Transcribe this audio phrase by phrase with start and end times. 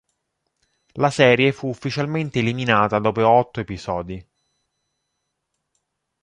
[0.93, 4.27] La serie fu ufficialmente eliminata dopo otto episodi.